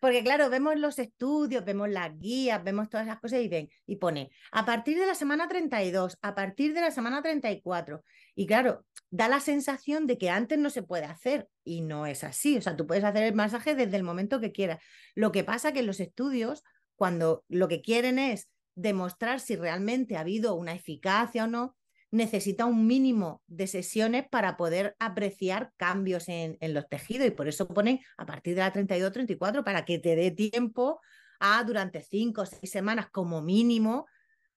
Porque 0.00 0.24
claro, 0.24 0.48
vemos 0.48 0.78
los 0.78 0.98
estudios, 0.98 1.62
vemos 1.64 1.90
las 1.90 2.18
guías, 2.18 2.64
vemos 2.64 2.88
todas 2.88 3.06
las 3.06 3.20
cosas 3.20 3.40
y 3.40 3.48
ven, 3.48 3.68
y 3.86 3.96
pone, 3.96 4.30
a 4.50 4.64
partir 4.64 4.98
de 4.98 5.04
la 5.04 5.14
semana 5.14 5.46
32, 5.46 6.16
a 6.22 6.34
partir 6.34 6.72
de 6.72 6.80
la 6.80 6.90
semana 6.90 7.20
34. 7.20 8.02
Y 8.34 8.46
claro, 8.46 8.86
da 9.10 9.28
la 9.28 9.40
sensación 9.40 10.06
de 10.06 10.16
que 10.16 10.30
antes 10.30 10.58
no 10.58 10.70
se 10.70 10.82
puede 10.82 11.04
hacer 11.04 11.48
y 11.64 11.82
no 11.82 12.06
es 12.06 12.24
así. 12.24 12.56
O 12.56 12.62
sea, 12.62 12.76
tú 12.76 12.86
puedes 12.86 13.04
hacer 13.04 13.24
el 13.24 13.34
masaje 13.34 13.74
desde 13.74 13.98
el 13.98 14.02
momento 14.02 14.40
que 14.40 14.52
quieras. 14.52 14.82
Lo 15.14 15.32
que 15.32 15.44
pasa 15.44 15.72
que 15.72 15.80
en 15.80 15.86
los 15.86 16.00
estudios, 16.00 16.64
cuando 16.96 17.44
lo 17.48 17.68
que 17.68 17.82
quieren 17.82 18.18
es 18.18 18.48
demostrar 18.74 19.40
si 19.40 19.56
realmente 19.56 20.16
ha 20.16 20.20
habido 20.20 20.54
una 20.54 20.74
eficacia 20.74 21.44
o 21.44 21.46
no, 21.46 21.76
necesita 22.10 22.66
un 22.66 22.86
mínimo 22.86 23.42
de 23.46 23.66
sesiones 23.66 24.28
para 24.28 24.56
poder 24.56 24.96
apreciar 24.98 25.72
cambios 25.76 26.28
en, 26.28 26.58
los 26.60 26.88
tejidos 26.88 27.28
y 27.28 27.30
por 27.30 27.48
eso 27.48 27.68
ponen 27.68 28.00
a 28.16 28.26
partir 28.26 28.54
de 28.54 28.62
la 28.62 28.72
32-34 28.72 29.64
para 29.64 29.84
que 29.84 29.98
te 29.98 30.16
dé 30.16 30.30
tiempo 30.30 31.00
a 31.38 31.62
durante 31.64 32.02
cinco 32.02 32.42
o 32.42 32.46
seis 32.46 32.70
semanas 32.70 33.08
como 33.10 33.42
mínimo 33.42 34.06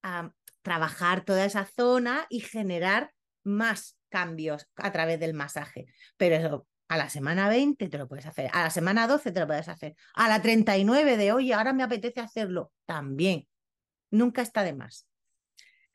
a 0.01 0.31
trabajar 0.61 1.23
toda 1.23 1.45
esa 1.45 1.65
zona 1.65 2.25
y 2.29 2.39
generar 2.39 3.13
más 3.43 3.97
cambios 4.09 4.67
a 4.75 4.91
través 4.91 5.19
del 5.19 5.33
masaje. 5.33 5.85
Pero 6.17 6.35
eso, 6.35 6.67
a 6.87 6.97
la 6.97 7.09
semana 7.09 7.49
20 7.49 7.87
te 7.87 7.97
lo 7.97 8.07
puedes 8.07 8.25
hacer, 8.25 8.49
a 8.53 8.63
la 8.63 8.69
semana 8.69 9.07
12 9.07 9.31
te 9.31 9.39
lo 9.39 9.47
puedes 9.47 9.67
hacer, 9.67 9.95
a 10.15 10.27
la 10.27 10.41
39 10.41 11.17
de 11.17 11.31
hoy 11.31 11.51
ahora 11.51 11.73
me 11.73 11.83
apetece 11.83 12.19
hacerlo 12.19 12.71
también. 12.85 13.47
Nunca 14.13 14.43
está 14.43 14.63
de 14.63 14.73
más. 14.73 15.07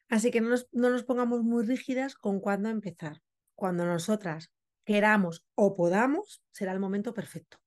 Así 0.09 0.33
que 0.33 0.41
no 0.41 0.49
nos, 0.49 0.69
no 0.73 0.91
nos 0.91 1.05
pongamos 1.05 1.45
muy 1.45 1.65
rígidas 1.65 2.17
con 2.17 2.41
cuándo 2.41 2.69
empezar. 2.69 3.23
Cuando 3.55 3.87
nosotras 3.87 4.53
queramos 4.85 5.47
o 5.55 5.77
podamos, 5.77 6.43
será 6.51 6.73
el 6.73 6.81
momento 6.81 7.15
perfecto. 7.15 7.59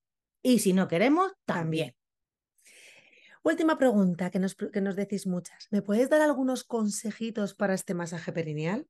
Y 0.41 0.59
si 0.59 0.73
no 0.73 0.89
queremos, 0.89 1.31
también. 1.45 1.95
Última 3.43 3.77
pregunta 3.77 4.29
que 4.29 4.39
nos, 4.39 4.55
que 4.55 4.81
nos 4.81 4.97
decís 4.97 5.25
muchas. 5.25 5.69
¿Me 5.71 5.81
puedes 5.81 6.09
dar 6.09 6.19
algunos 6.19 6.65
consejitos 6.65 7.53
para 7.53 7.73
este 7.73 7.93
masaje 7.93 8.33
perineal? 8.33 8.85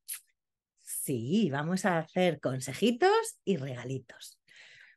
Sí, 0.80 1.52
vamos 1.52 1.86
a 1.86 2.00
hacer 2.00 2.40
consejitos 2.40 3.40
y 3.46 3.58
regalitos. 3.58 4.40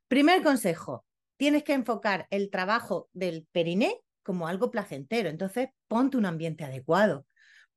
Primer 0.09 0.42
consejo, 0.42 1.04
tienes 1.37 1.62
que 1.62 1.75
enfocar 1.75 2.26
el 2.30 2.49
trabajo 2.49 3.11
del 3.12 3.47
periné 3.52 4.00
como 4.25 4.49
algo 4.49 4.71
placentero. 4.71 5.28
Entonces, 5.28 5.69
ponte 5.87 6.16
un 6.16 6.26
ambiente 6.26 6.64
adecuado, 6.64 7.26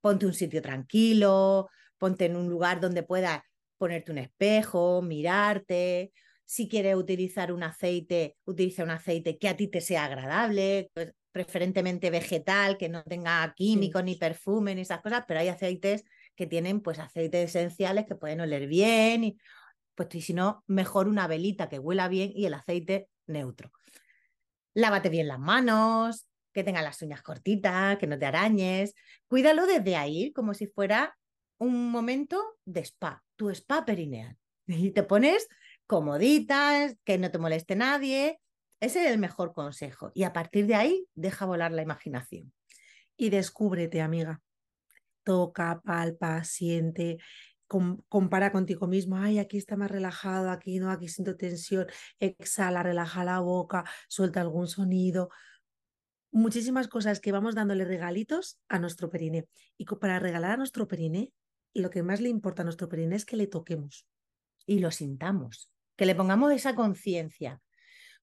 ponte 0.02 0.26
un 0.26 0.34
sitio 0.34 0.62
tranquilo, 0.62 1.70
ponte 1.98 2.26
en 2.26 2.36
un 2.36 2.50
lugar 2.50 2.80
donde 2.82 3.04
puedas 3.04 3.42
ponerte 3.78 4.12
un 4.12 4.18
espejo, 4.18 5.02
mirarte. 5.02 6.12
Si 6.46 6.68
quieres 6.68 6.96
utilizar 6.96 7.52
un 7.52 7.64
aceite, 7.64 8.38
utiliza 8.46 8.84
un 8.84 8.92
aceite 8.92 9.38
que 9.38 9.50
a 9.50 9.58
ti 9.58 9.68
te 9.68 9.82
sea 9.82 10.06
agradable, 10.06 10.90
pues, 10.94 11.14
preferentemente 11.32 12.10
vegetal, 12.10 12.78
que 12.78 12.90
no 12.90 13.04
tenga 13.04 13.54
químicos 13.56 14.04
ni 14.04 14.16
perfume 14.16 14.74
ni 14.74 14.82
esas 14.82 15.02
cosas, 15.02 15.24
pero 15.28 15.40
hay 15.40 15.50
aceites 15.50 16.04
que 16.36 16.48
tienen 16.48 16.82
pues 16.82 16.98
aceites 16.98 17.50
esenciales 17.50 18.06
que 18.08 18.16
pueden 18.16 18.42
oler 18.42 18.66
bien 18.66 19.24
y 19.24 19.38
pues 19.94 20.14
y 20.16 20.22
si 20.22 20.34
no, 20.34 20.64
mejor 20.68 21.08
una 21.08 21.28
velita 21.28 21.70
que 21.70 21.80
huela 21.80 22.08
bien 22.08 22.32
y 22.34 22.46
el 22.46 22.54
aceite 22.54 23.10
neutro. 23.28 23.72
Lávate 24.74 25.10
bien 25.10 25.28
las 25.28 25.40
manos, 25.40 26.28
que 26.58 26.64
tenga 26.64 26.82
las 26.82 27.00
uñas 27.04 27.22
cortitas, 27.22 28.00
que 28.00 28.08
no 28.08 28.18
te 28.18 28.26
arañes. 28.26 28.96
Cuídalo 29.28 29.68
desde 29.68 29.96
ahí 29.96 30.34
como 30.34 30.56
si 30.56 30.66
fuera 30.66 31.16
un 31.60 31.92
momento 31.92 32.58
de 32.66 32.82
spa, 32.82 33.24
tu 33.36 33.52
spa 33.52 33.86
perineal. 33.86 34.36
Y 34.66 34.90
te 34.90 35.04
pones 35.04 35.48
comoditas, 35.86 36.98
que 37.04 37.20
no 37.20 37.30
te 37.30 37.38
moleste 37.38 37.76
nadie. 37.76 38.42
Ese 38.80 39.06
es 39.06 39.12
el 39.12 39.20
mejor 39.20 39.54
consejo. 39.54 40.12
Y 40.16 40.24
a 40.24 40.34
partir 40.34 40.66
de 40.66 40.74
ahí, 40.74 41.06
deja 41.14 41.46
volar 41.46 41.72
la 41.72 41.84
imaginación. 41.84 42.52
Y 43.16 43.30
descúbrete, 43.30 44.02
amiga 44.02 44.42
toca, 45.28 45.82
palpa, 45.84 46.46
siente, 46.46 47.18
compara 48.08 48.54
contigo 48.54 48.88
mismo, 48.88 49.18
ay, 49.18 49.40
aquí 49.40 49.58
está 49.58 49.76
más 49.76 49.92
relajado, 49.92 50.50
aquí 50.50 50.80
no, 50.80 50.90
aquí 50.90 51.10
siento 51.10 51.36
tensión, 51.36 51.86
exhala, 52.18 52.82
relaja 52.82 53.26
la 53.26 53.42
boca, 53.42 53.84
suelta 54.08 54.40
algún 54.40 54.68
sonido. 54.70 55.30
Muchísimas 56.32 56.88
cosas 56.88 57.20
que 57.20 57.32
vamos 57.32 57.56
dándole 57.56 57.86
regalitos 57.86 58.60
a 58.68 58.80
nuestro 58.80 59.10
periné. 59.10 59.48
Y 59.78 59.86
para 59.86 60.20
regalar 60.20 60.52
a 60.52 60.58
nuestro 60.58 60.88
periné, 60.88 61.32
lo 61.74 61.90
que 61.90 62.04
más 62.04 62.22
le 62.22 62.30
importa 62.30 62.62
a 62.62 62.66
nuestro 62.66 62.90
periné 62.90 63.16
es 63.16 63.26
que 63.26 63.38
le 63.38 63.48
toquemos. 63.48 64.08
Y 64.66 64.80
lo 64.80 64.92
sintamos, 64.92 65.72
que 65.96 66.06
le 66.06 66.16
pongamos 66.16 66.52
esa 66.52 66.76
conciencia. 66.76 67.62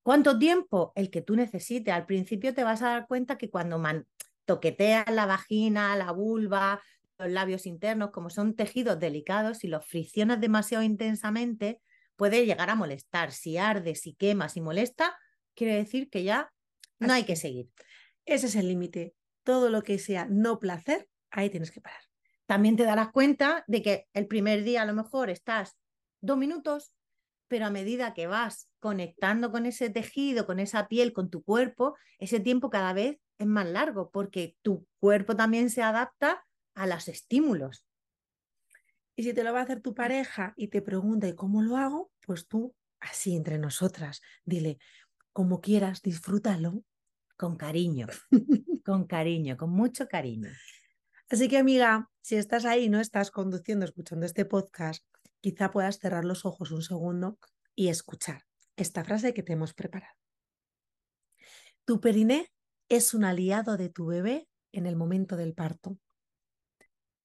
¿Cuánto 0.03 0.39
tiempo? 0.39 0.93
El 0.97 1.11
que 1.11 1.23
tú 1.23 1.35
necesites. 1.35 1.95
Al 1.95 2.05
principio 2.05 2.53
te 2.53 2.63
vas 2.63 2.83
a 2.83 2.91
dar 2.91 3.07
cuenta 3.07 3.39
que 3.39 3.49
cuando 3.49 3.79
man 3.79 4.07
toqueteas 4.45 5.11
la 5.11 5.25
vagina, 5.25 5.97
la 5.97 6.13
vulva, 6.13 6.83
los 7.19 7.31
labios 7.31 7.65
internos, 7.65 8.11
como 8.11 8.29
son 8.29 8.55
tejidos 8.55 9.01
delicados, 9.01 9.59
si 9.59 9.69
los 9.69 9.87
friccionas 9.87 10.41
demasiado 10.41 10.85
intensamente, 10.85 11.81
puede 12.17 12.45
llegar 12.45 12.69
a 12.71 12.75
molestar. 12.75 13.33
Si 13.33 13.57
arde, 13.57 13.95
si 13.95 14.15
quema, 14.15 14.49
si 14.49 14.61
molesta, 14.61 15.17
quiere 15.55 15.75
decir 15.77 16.11
que 16.11 16.23
ya 16.23 16.53
no 16.99 17.13
hay 17.13 17.25
que 17.25 17.37
seguir. 17.37 17.71
Ese 18.25 18.47
es 18.47 18.57
el 18.57 18.69
límite. 18.69 19.15
Todo 19.43 19.71
lo 19.71 19.83
que 19.83 19.99
sea 19.99 20.27
no 20.29 20.59
placer, 20.59 21.09
ahí 21.31 21.51
tienes 21.51 21.71
que 21.71 21.81
parar. 21.81 22.01
También 22.47 22.77
te 22.77 22.85
darás 22.85 23.11
cuenta 23.11 23.65
de 23.67 23.83
que 23.83 24.09
el 24.13 24.27
primer 24.27 24.65
día 24.65 24.83
a 24.83 24.87
lo 24.87 24.95
mejor 24.95 25.31
estás 25.31 25.77
dos 26.21 26.37
minutos, 26.37 26.93
pero 27.49 27.67
a 27.67 27.71
medida 27.71 28.15
que 28.15 28.27
vas 28.27 28.69
conectando 28.81 29.51
con 29.51 29.67
ese 29.67 29.91
tejido, 29.91 30.47
con 30.47 30.61
esa 30.61 30.89
piel, 30.89 31.13
con 31.13 31.31
tu 31.31 31.43
cuerpo, 31.43 31.97
ese 32.19 32.41
tiempo 32.41 32.71
cada 32.71 32.93
vez 32.93 33.19
es 33.39 33.47
más 33.47 33.67
largo 33.67 34.11
porque 34.11 34.57
tu 34.63 34.87
cuerpo 34.99 35.37
también 35.37 35.71
se 35.71 35.83
adapta 35.83 36.45
a 36.75 36.87
los 36.87 37.09
estímulos. 37.09 37.87
Y 39.17 39.23
si 39.23 39.33
te 39.33 39.45
lo 39.45 39.53
va 39.53 39.61
a 39.61 39.63
hacer 39.63 39.81
tu 39.81 39.95
pareja 39.95 40.55
y 40.57 40.69
te 40.69 40.83
pregunta 40.83 41.29
¿y 41.29 41.35
cómo 41.35 41.63
lo 41.63 41.77
hago? 41.77 42.11
Pues 42.21 42.49
tú, 42.49 42.75
así 43.01 43.37
entre 43.37 43.59
nosotras, 43.59 44.21
dile, 44.45 44.79
como 45.35 45.61
quieras, 45.61 46.01
disfrútalo. 46.01 46.83
Con 47.37 47.57
cariño, 47.57 48.07
con 48.85 49.09
cariño, 49.09 49.57
con 49.57 49.71
mucho 49.71 50.07
cariño. 50.07 50.51
Así 51.29 51.49
que 51.49 51.59
amiga, 51.59 52.09
si 52.23 52.37
estás 52.37 52.65
ahí 52.65 52.89
no 52.89 53.01
estás 53.01 53.33
conduciendo, 53.33 53.85
escuchando 53.85 54.25
este 54.25 54.45
podcast, 54.45 55.05
quizá 55.41 55.73
puedas 55.73 55.99
cerrar 55.99 56.25
los 56.25 56.45
ojos 56.45 56.71
un 56.71 56.83
segundo 56.83 57.39
y 57.75 57.89
escuchar 57.89 58.45
esta 58.77 59.03
frase 59.03 59.35
que 59.35 59.43
te 59.43 59.55
hemos 59.55 59.75
preparado. 59.75 60.15
Tu 61.85 62.01
periné 62.01 62.53
es 62.89 63.13
un 63.13 63.25
aliado 63.25 63.77
de 63.77 63.89
tu 63.89 64.07
bebé 64.07 64.49
en 64.71 64.87
el 64.87 64.95
momento 64.95 65.37
del 65.37 65.55
parto. 65.55 65.99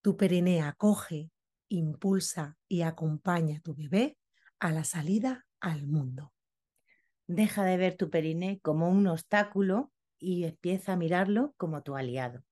Tu 0.01 0.17
periné 0.17 0.63
acoge, 0.63 1.29
impulsa 1.67 2.57
y 2.67 2.81
acompaña 2.81 3.57
a 3.57 3.61
tu 3.61 3.75
bebé 3.75 4.17
a 4.59 4.71
la 4.71 4.83
salida 4.83 5.45
al 5.59 5.85
mundo. 5.85 6.33
Deja 7.29 7.63
de 7.63 7.77
ver 7.77 7.95
tu 7.95 8.09
periné 8.09 8.59
como 8.59 8.89
un 8.89 9.05
obstáculo 9.05 9.91
y 10.17 10.45
empieza 10.45 10.93
a 10.93 10.95
mirarlo 10.95 11.53
como 11.57 11.83
tu 11.83 11.95
aliado. 11.95 12.43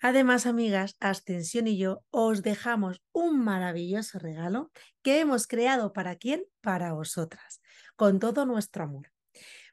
Además, 0.00 0.46
amigas, 0.46 0.96
Ascensión 0.98 1.68
y 1.68 1.78
yo 1.78 2.02
os 2.10 2.42
dejamos 2.42 3.04
un 3.12 3.38
maravilloso 3.38 4.18
regalo 4.18 4.72
que 5.00 5.20
hemos 5.20 5.46
creado 5.46 5.92
para 5.92 6.16
quién? 6.16 6.42
Para 6.60 6.92
vosotras, 6.92 7.62
con 7.94 8.18
todo 8.18 8.46
nuestro 8.46 8.82
amor. 8.82 9.12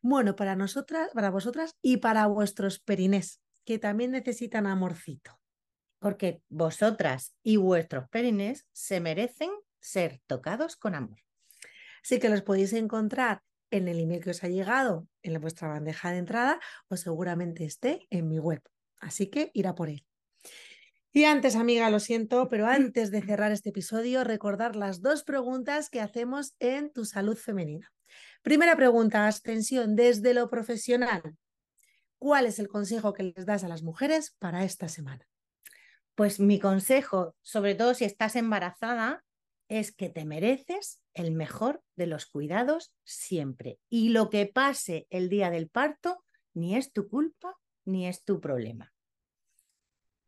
Bueno, 0.03 0.35
para 0.35 0.55
nosotras, 0.55 1.09
para 1.15 1.31
vosotras 1.31 1.75
y 1.81 1.97
para 1.97 2.27
vuestros 2.27 2.77
perinés, 2.77 3.41
que 3.65 3.79
también 3.79 4.11
necesitan 4.11 4.67
amorcito. 4.67 5.39
Porque 5.97 6.43
vosotras 6.47 7.33
y 7.41 7.57
vuestros 7.57 8.07
perinés 8.09 8.67
se 8.71 8.99
merecen 8.99 9.49
ser 9.79 10.21
tocados 10.27 10.75
con 10.75 10.93
amor. 10.93 11.17
Así 12.03 12.19
que 12.19 12.29
los 12.29 12.43
podéis 12.43 12.73
encontrar 12.73 13.41
en 13.73 13.87
el 13.87 13.99
email 13.99 14.23
que 14.23 14.29
os 14.29 14.43
ha 14.43 14.47
llegado 14.47 15.07
en 15.23 15.41
vuestra 15.41 15.67
bandeja 15.67 16.11
de 16.11 16.19
entrada 16.19 16.59
o 16.89 16.95
seguramente 16.95 17.65
esté 17.65 18.07
en 18.11 18.27
mi 18.27 18.37
web. 18.37 18.61
Así 18.97 19.27
que 19.27 19.49
irá 19.53 19.73
por 19.73 19.89
él. 19.89 20.05
Y 21.11 21.25
antes, 21.25 21.55
amiga, 21.55 21.89
lo 21.89 21.99
siento, 21.99 22.49
pero 22.49 22.67
antes 22.67 23.11
de 23.11 23.21
cerrar 23.21 23.51
este 23.51 23.69
episodio, 23.69 24.23
recordar 24.23 24.75
las 24.75 25.01
dos 25.01 25.23
preguntas 25.23 25.89
que 25.89 26.01
hacemos 26.01 26.55
en 26.59 26.91
tu 26.91 27.05
salud 27.05 27.35
femenina. 27.35 27.91
Primera 28.43 28.75
pregunta, 28.75 29.27
Ascensión, 29.27 29.95
desde 29.95 30.33
lo 30.33 30.49
profesional. 30.49 31.35
¿Cuál 32.19 32.45
es 32.45 32.59
el 32.59 32.67
consejo 32.67 33.13
que 33.13 33.23
les 33.23 33.45
das 33.45 33.63
a 33.63 33.67
las 33.67 33.83
mujeres 33.83 34.35
para 34.39 34.63
esta 34.63 34.87
semana? 34.87 35.27
Pues 36.15 36.39
mi 36.39 36.59
consejo, 36.59 37.35
sobre 37.41 37.73
todo 37.73 37.95
si 37.95 38.05
estás 38.05 38.35
embarazada, 38.35 39.23
es 39.67 39.91
que 39.91 40.09
te 40.09 40.25
mereces 40.25 41.01
el 41.13 41.31
mejor 41.31 41.83
de 41.95 42.07
los 42.07 42.25
cuidados 42.25 42.93
siempre. 43.03 43.79
Y 43.89 44.09
lo 44.09 44.29
que 44.29 44.45
pase 44.45 45.07
el 45.09 45.29
día 45.29 45.49
del 45.49 45.69
parto 45.69 46.23
ni 46.53 46.75
es 46.75 46.91
tu 46.91 47.07
culpa 47.07 47.55
ni 47.85 48.07
es 48.07 48.23
tu 48.23 48.39
problema. 48.39 48.93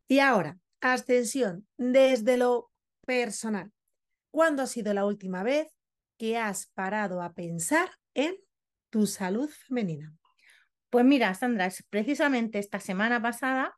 Y 0.08 0.20
ahora, 0.20 0.60
ascensión 0.82 1.68
desde 1.77 2.38
lo 2.38 2.72
personal. 3.06 3.72
¿Cuándo 4.32 4.63
ha 4.63 4.68
sido 4.68 4.94
la 4.94 5.06
última 5.06 5.44
vez 5.44 5.74
que 6.18 6.38
has 6.38 6.68
parado 6.68 7.22
a 7.22 7.34
pensar 7.34 7.89
en 8.13 8.36
tu 8.89 9.08
salud 9.08 9.50
femenina? 9.50 10.13
Pues 10.89 11.06
mira, 11.06 11.34
Sandra, 11.34 11.70
precisamente 11.89 12.60
esta 12.60 12.80
semana 12.80 13.22
pasada 13.22 13.75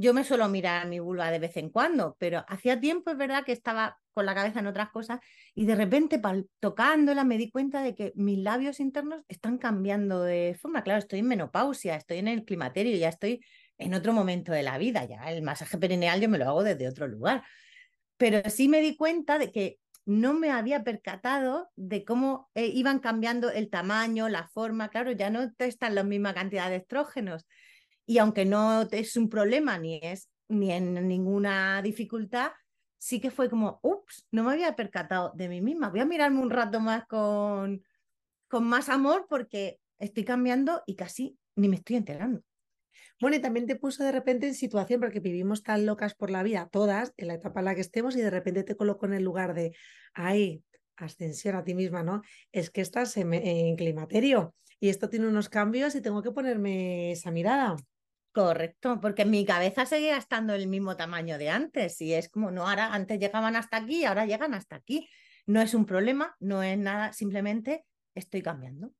yo 0.00 0.14
me 0.14 0.22
suelo 0.22 0.48
mirar 0.48 0.86
mi 0.86 1.00
vulva 1.00 1.28
de 1.32 1.40
vez 1.40 1.56
en 1.56 1.70
cuando, 1.70 2.16
pero 2.20 2.44
hacía 2.46 2.78
tiempo 2.78 3.10
es 3.10 3.16
verdad 3.16 3.44
que 3.44 3.50
estaba 3.50 3.98
con 4.12 4.26
la 4.26 4.34
cabeza 4.34 4.60
en 4.60 4.68
otras 4.68 4.90
cosas 4.90 5.18
y 5.56 5.66
de 5.66 5.74
repente 5.74 6.22
tocándola 6.60 7.24
me 7.24 7.36
di 7.36 7.50
cuenta 7.50 7.82
de 7.82 7.96
que 7.96 8.12
mis 8.14 8.38
labios 8.38 8.78
internos 8.78 9.24
están 9.26 9.58
cambiando 9.58 10.22
de 10.22 10.56
forma. 10.60 10.84
Claro, 10.84 11.00
estoy 11.00 11.18
en 11.18 11.26
menopausia, 11.26 11.96
estoy 11.96 12.18
en 12.18 12.28
el 12.28 12.44
climaterio, 12.44 12.96
ya 12.96 13.08
estoy 13.08 13.44
en 13.76 13.92
otro 13.92 14.12
momento 14.12 14.52
de 14.52 14.62
la 14.62 14.78
vida, 14.78 15.04
ya 15.04 15.32
el 15.32 15.42
masaje 15.42 15.76
perineal 15.78 16.20
yo 16.20 16.28
me 16.28 16.38
lo 16.38 16.44
hago 16.44 16.62
desde 16.62 16.86
otro 16.86 17.08
lugar. 17.08 17.42
Pero 18.18 18.48
sí 18.50 18.68
me 18.68 18.80
di 18.80 18.96
cuenta 18.96 19.36
de 19.36 19.50
que 19.50 19.80
no 20.06 20.32
me 20.32 20.52
había 20.52 20.84
percatado 20.84 21.70
de 21.74 22.04
cómo 22.04 22.50
eh, 22.54 22.66
iban 22.66 23.00
cambiando 23.00 23.50
el 23.50 23.68
tamaño, 23.68 24.28
la 24.28 24.46
forma, 24.46 24.90
claro, 24.90 25.10
ya 25.10 25.28
no 25.30 25.50
están 25.58 25.96
la 25.96 26.04
misma 26.04 26.34
cantidad 26.34 26.70
de 26.70 26.76
estrógenos. 26.76 27.46
Y 28.08 28.16
aunque 28.16 28.46
no 28.46 28.88
es 28.90 29.18
un 29.18 29.28
problema 29.28 29.78
ni 29.78 30.00
es 30.02 30.30
ni 30.48 30.72
en 30.72 31.06
ninguna 31.06 31.82
dificultad, 31.82 32.52
sí 32.96 33.20
que 33.20 33.30
fue 33.30 33.50
como, 33.50 33.80
ups, 33.82 34.26
no 34.30 34.44
me 34.44 34.52
había 34.52 34.74
percatado 34.74 35.30
de 35.34 35.46
mí 35.46 35.60
misma. 35.60 35.90
Voy 35.90 36.00
a 36.00 36.06
mirarme 36.06 36.40
un 36.40 36.48
rato 36.48 36.80
más 36.80 37.04
con, 37.06 37.84
con 38.48 38.64
más 38.64 38.88
amor 38.88 39.26
porque 39.28 39.78
estoy 39.98 40.24
cambiando 40.24 40.82
y 40.86 40.96
casi 40.96 41.38
ni 41.54 41.68
me 41.68 41.76
estoy 41.76 41.96
enterando. 41.96 42.40
Bueno, 43.20 43.36
y 43.36 43.40
también 43.40 43.66
te 43.66 43.76
puso 43.76 44.02
de 44.02 44.12
repente 44.12 44.46
en 44.46 44.54
situación, 44.54 45.00
porque 45.00 45.20
vivimos 45.20 45.62
tan 45.62 45.84
locas 45.84 46.14
por 46.14 46.30
la 46.30 46.42
vida, 46.42 46.70
todas, 46.72 47.12
en 47.18 47.28
la 47.28 47.34
etapa 47.34 47.60
en 47.60 47.66
la 47.66 47.74
que 47.74 47.82
estemos, 47.82 48.16
y 48.16 48.22
de 48.22 48.30
repente 48.30 48.64
te 48.64 48.74
coloco 48.74 49.04
en 49.04 49.12
el 49.12 49.22
lugar 49.22 49.52
de, 49.52 49.76
ay, 50.14 50.64
ascensión 50.96 51.56
a 51.56 51.64
ti 51.64 51.74
misma, 51.74 52.02
¿no? 52.02 52.22
Es 52.52 52.70
que 52.70 52.80
estás 52.80 53.18
en 53.18 53.76
climaterio 53.76 54.54
y 54.80 54.88
esto 54.88 55.08
tiene 55.08 55.28
unos 55.28 55.48
cambios 55.48 55.94
y 55.94 56.00
tengo 56.00 56.22
que 56.22 56.30
ponerme 56.30 57.12
esa 57.12 57.30
mirada. 57.30 57.76
Correcto, 58.32 59.00
porque 59.00 59.24
mi 59.24 59.44
cabeza 59.44 59.86
seguía 59.86 60.16
estando 60.16 60.54
el 60.54 60.68
mismo 60.68 60.96
tamaño 60.96 61.38
de 61.38 61.50
antes 61.50 62.00
y 62.00 62.14
es 62.14 62.28
como, 62.28 62.50
no, 62.50 62.68
ahora 62.68 62.94
antes 62.94 63.18
llegaban 63.18 63.56
hasta 63.56 63.78
aquí, 63.78 64.04
ahora 64.04 64.26
llegan 64.26 64.54
hasta 64.54 64.76
aquí. 64.76 65.08
No 65.46 65.60
es 65.60 65.74
un 65.74 65.86
problema, 65.86 66.36
no 66.38 66.62
es 66.62 66.78
nada, 66.78 67.12
simplemente 67.12 67.84
estoy 68.14 68.42
cambiando. 68.42 68.92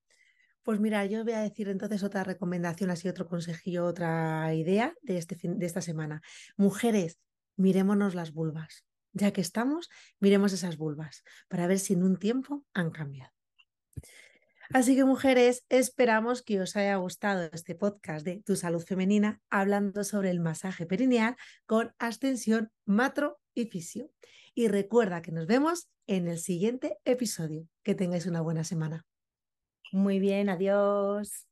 Pues 0.62 0.80
mira, 0.80 1.04
yo 1.06 1.24
voy 1.24 1.34
a 1.34 1.40
decir 1.40 1.68
entonces 1.68 2.02
otra 2.02 2.24
recomendación, 2.24 2.90
así 2.90 3.08
otro 3.08 3.26
consejillo, 3.26 3.84
otra 3.86 4.52
idea 4.54 4.94
de, 5.02 5.18
este 5.18 5.36
de 5.42 5.66
esta 5.66 5.80
semana. 5.80 6.20
Mujeres, 6.56 7.18
mirémonos 7.56 8.14
las 8.14 8.32
vulvas. 8.32 8.84
Ya 9.12 9.32
que 9.32 9.40
estamos, 9.40 9.88
miremos 10.20 10.52
esas 10.52 10.76
vulvas 10.76 11.22
para 11.48 11.66
ver 11.66 11.78
si 11.78 11.94
en 11.94 12.02
un 12.02 12.18
tiempo 12.18 12.66
han 12.74 12.90
cambiado. 12.90 13.32
Así 14.74 14.94
que 14.94 15.04
mujeres, 15.04 15.64
esperamos 15.70 16.42
que 16.42 16.60
os 16.60 16.76
haya 16.76 16.96
gustado 16.96 17.48
este 17.52 17.74
podcast 17.74 18.24
de 18.24 18.42
Tu 18.44 18.54
Salud 18.54 18.84
Femenina 18.84 19.40
hablando 19.48 20.04
sobre 20.04 20.30
el 20.30 20.40
masaje 20.40 20.84
perineal 20.84 21.36
con 21.64 21.94
ascensión, 21.98 22.70
matro 22.84 23.40
y 23.54 23.66
fisio. 23.66 24.10
Y 24.54 24.68
recuerda 24.68 25.22
que 25.22 25.32
nos 25.32 25.46
vemos 25.46 25.88
en 26.06 26.28
el 26.28 26.38
siguiente 26.38 26.98
episodio. 27.06 27.66
Que 27.82 27.94
tengáis 27.94 28.26
una 28.26 28.42
buena 28.42 28.62
semana. 28.62 29.06
Muy 29.90 30.18
bien, 30.18 30.50
adiós. 30.50 31.47